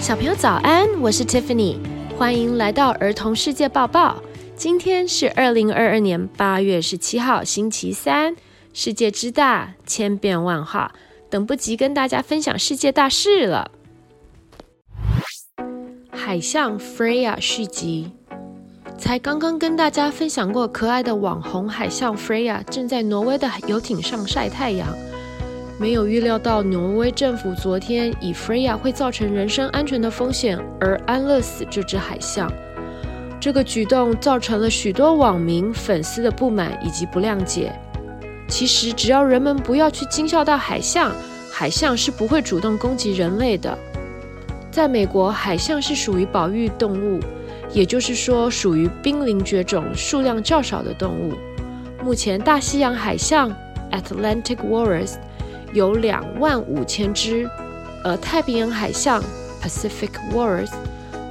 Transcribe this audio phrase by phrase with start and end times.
[0.00, 1.76] 小朋友早安，我是 Tiffany，
[2.16, 4.16] 欢迎来到儿童世界报报。
[4.56, 8.34] 今天是二零二二年八月十七号，星期三。
[8.72, 10.92] 世界之大，千变万化，
[11.28, 13.70] 等不及跟大家分享世界大事了。
[16.10, 18.10] 海象 Freya 续集，
[18.96, 24.88] 才刚刚跟大家分享过，可爱的网红海象 Freya 正在挪威的游艇上晒太阳。
[25.80, 32.52] 没有预料到，挪威政府昨天以 Freya 会造成人身安全的风险而安乐死这只海象。
[33.40, 37.72] 这个举动造成了许多网民粉丝的不满以及不谅解。
[38.46, 41.10] 其实，只要人们不要去惊吓到海象，
[41.50, 43.78] 海象是不会主动攻击人类的。
[44.70, 47.18] 在美国，海象是属于保育动物，
[47.72, 51.32] 也就是说，属于濒临绝种、数量较少的动物。
[52.04, 53.50] 目前，大西洋海象
[53.90, 55.14] （Atlantic Walrus）
[55.72, 57.48] 有两万五千只，
[58.04, 59.22] 而太平洋海象
[59.62, 60.74] （Pacific w a r s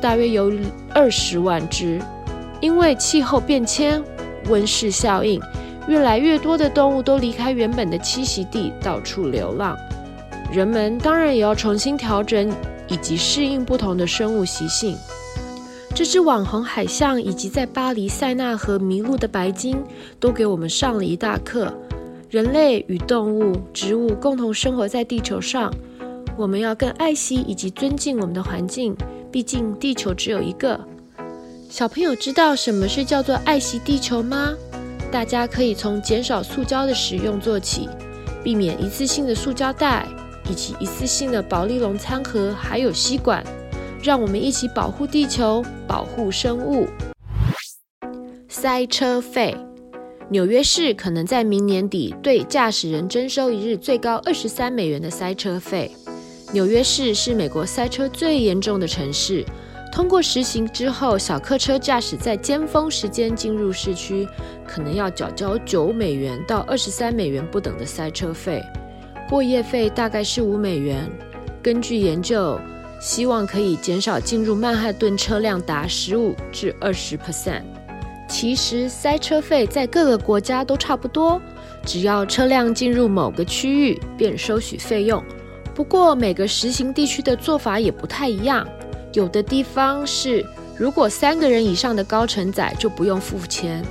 [0.02, 0.52] 大约有
[0.94, 2.00] 二十万只。
[2.62, 4.04] 因为气候变迁、
[4.50, 5.42] 温室效应，
[5.88, 9.78] 越来越多的动物都离开原本的栖息地，到处流浪。
[10.52, 12.52] 人们当然也要重新调整
[12.88, 14.98] 以及适应不同的生物习性。
[15.96, 19.82] 这只网红海象以及在巴黎塞纳河迷路的白鲸，
[20.20, 21.74] 都给我们上了一大课。
[22.30, 25.74] 人类与动物、植物共同生活在地球上，
[26.38, 28.96] 我们要更爱惜以及尊敬我们的环境。
[29.32, 30.80] 毕竟地球只有一个。
[31.70, 34.54] 小朋友知道什么是叫做爱惜地球吗？
[35.12, 37.90] 大家可以从减少塑胶的使用做起，
[38.44, 40.08] 避免一次性的塑胶袋，
[40.48, 43.44] 以及一次性的保丽龙餐盒，还有吸管。
[44.04, 46.88] 让我们一起保护地球，保护生物。
[48.48, 49.58] 塞车费。
[50.32, 55.92] 纽约市可能在明年底对驾驶人征收一日最高二十三美元的塞车费。
[56.54, 59.44] 纽约市是美国塞车最严重的城市。
[59.92, 64.28] 通过实行之后，小客车驾驶在尖峰时间进入市区，
[64.68, 68.62] 可能要缴交九美元到二十三美元不等的塞车费。
[69.28, 71.10] 过夜费大概是五美元。
[71.64, 72.60] 根据研究，
[73.02, 77.64] 希望可以减少进入曼哈顿车辆达十五至二十 percent。
[78.30, 81.42] 其实塞车费在各个国家都差不多，
[81.84, 85.22] 只要车辆进入某个区域便收取费用。
[85.74, 88.66] 不过每个实行地区的做法也不太一样，
[89.14, 90.46] 有的地方是
[90.78, 93.84] 如果三个人以上的高承载就不用付钱，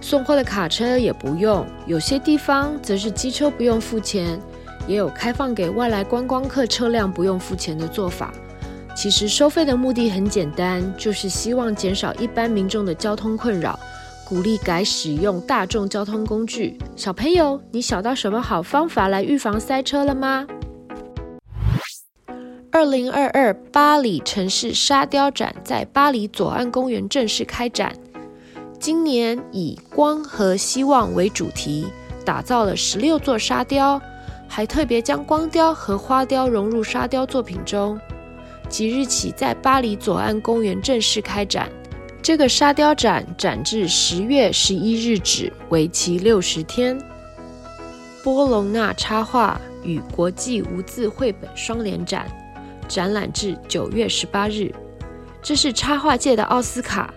[0.00, 4.38] 送货的卡车也不用；有些地方则是机车不用付钱，
[4.86, 8.32] 也有开放给外来观光客车辆不用付钱的做法。
[9.00, 13.80] 其实收费的目的很简单，就是希望减少一般民众的交通困扰，
[14.26, 16.76] 鼓励改使用大众交通工具。
[16.96, 20.46] 小朋友，你想到什么好方法来预防塞车了吗？
[22.70, 27.94] 二零二二巴黎城市沙雕展在巴黎左岸公园正式开展，
[28.78, 31.86] 今年以光和希望为主题，
[32.22, 33.98] 打造了十六座沙雕，
[34.46, 37.98] 还特别将光雕和花雕融入沙雕作品中。
[38.70, 41.68] 即日起在巴黎左岸公园正式开展。
[42.22, 46.98] 这个沙雕展展至十月十一日止，为期六十天。
[48.22, 52.26] 波隆纳插画与国际无字绘本双联展，
[52.86, 54.72] 展览至九月十八日。
[55.42, 57.12] 这是插画界的奥斯卡，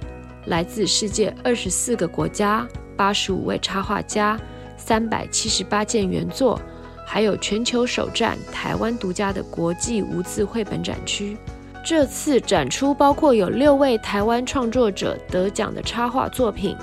[0.45, 2.65] 来自世界二十四个国家，
[2.95, 4.39] 八十五位插画家，
[4.77, 6.59] 三百七十八件原作。
[7.05, 11.37] 还有全球首站台湾独家的国际无字绘本展区，
[11.85, 16.75] 这次展出包括有六位台湾创作者得奖的插画作品，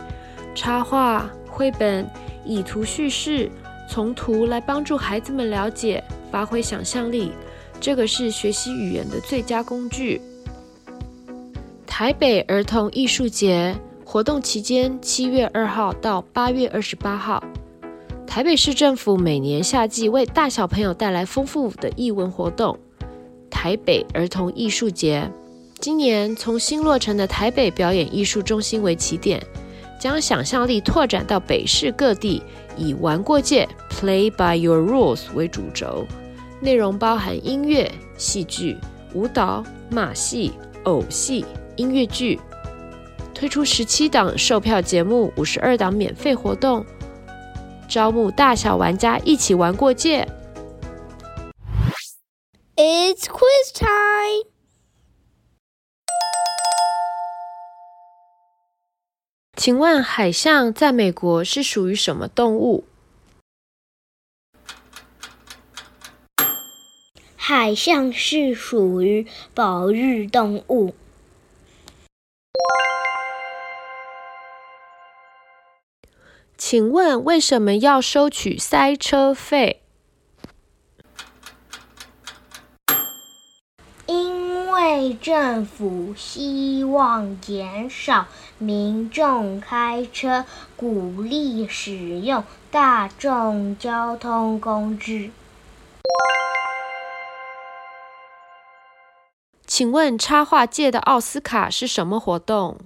[0.55, 2.09] 插画绘本
[2.45, 3.51] 以图叙事，
[3.89, 7.33] 从图来帮助孩子们了解、发挥想象力，
[7.81, 10.21] 这个是学习语言的最佳工具。
[11.87, 17.43] 台北儿童艺术节活动期间，七月二号到八月二十八号。
[18.31, 22.79] 台北市政府每年夏季为大小朋友带来丰富的艺文活动。
[23.51, 25.29] 台北儿童艺术节
[25.81, 29.45] 今年从新落成的台北表演艺术中心为起点，
[30.01, 32.41] 将想象力拓展到北市各地，
[32.77, 36.07] 以“玩过界 ”（Play by Your Rules） 为主轴，
[36.61, 38.77] 内容包含音乐、戏剧、
[39.13, 40.53] 舞蹈、马戏、
[40.85, 41.45] 偶戏、
[41.75, 42.39] 音乐剧，
[43.35, 46.87] 推出十七档售票节目，五十二档免费活动。
[47.91, 50.27] 招募大小玩家一起玩过界。
[52.77, 54.49] It's quiz time！
[59.57, 62.85] 请问海象在美国是属于什么动物？
[67.37, 70.95] 海象是属于保育动物。
[76.63, 79.81] 请问为什么要收取塞车费？
[84.05, 88.27] 因为政府希望减少
[88.59, 90.45] 民众开车，
[90.77, 95.33] 鼓励使用大众交通工具。
[99.67, 102.79] 请问插画界的奥斯卡是什么活动？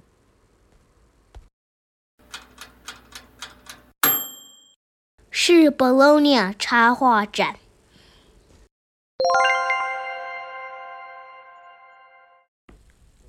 [5.37, 7.57] 是 Bologna 插画展。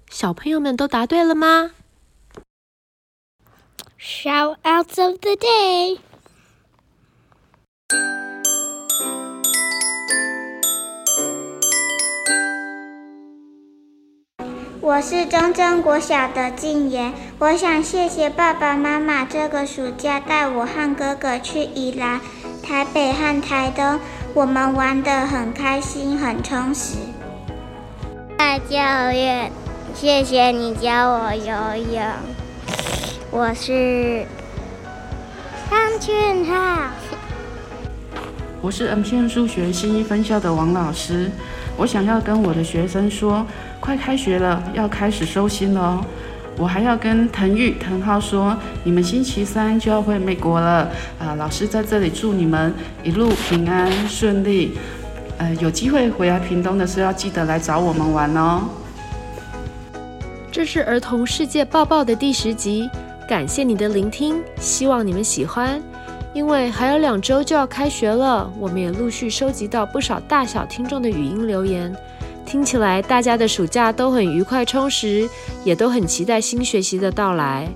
[0.08, 1.72] 小朋友们都答对了吗
[3.98, 5.98] ？Shout-outs of the day。
[14.86, 22.20] 我是中正国小的静言，我想谢谢爸爸妈妈这个暑假带我和哥哥去宜兰、
[22.62, 23.98] 台北和台东，
[24.32, 26.98] 我们玩得很开心，很充实。
[28.38, 29.50] 在教练，
[29.92, 32.04] 谢谢你教我游泳。
[33.32, 34.24] 我是
[35.68, 36.82] 张俊浩，
[38.66, 41.30] 我是恩偏数学新一分校的王老师，
[41.76, 43.46] 我想要跟我的学生说。
[43.78, 46.04] 快开学了，要开始收心了哦。
[46.58, 50.90] 我还要跟腾玉、腾浩说，你们星期三就要回美国了。
[51.16, 52.74] 啊，老师在这里祝你们
[53.04, 54.76] 一路平安顺利。
[55.38, 58.62] 呃，有机会回来屏东的时候，要记得来找我们玩哦。
[60.50, 62.90] 这是儿童世界报报的第十集，
[63.28, 65.80] 感谢你的聆听，希望你们喜欢。
[66.36, 71.96] 因为还有两周就要开学了，我们也陆续收集到不少大小听众的语音留言。
[72.44, 75.26] 听起来大家的暑假都很愉快充实，
[75.64, 77.66] 也都很期待新学期的到来。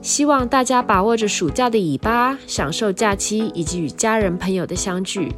[0.00, 5.30] 希望大家把握着暑假的尾巴，享受假期以及与家人朋友的相聚。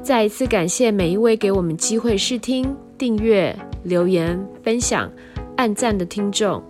[0.00, 5.10] 再一次感谢每一位给我们机会试听、订阅、留言、分享、
[5.56, 6.62] 按赞的听众，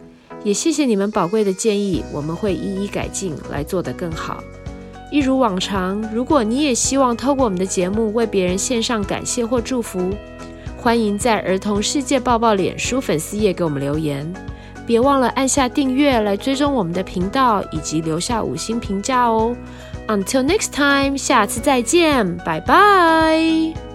[0.43, 4.43] 也谢谢你们宝贵的建议，我们会一一改进，来做得更好。
[5.11, 10.11] 一如往常，如果你也希望透过我们的节目为别人献上感谢或祝福。
[10.77, 14.33] 欢迎在儿童世界抱抱脸书粉丝页给我们留言，
[14.87, 19.57] 别忘了按下订阅来追踪我们的频道，以及留下五星评价哦。
[20.07, 23.86] Until next time，下次再见，拜拜。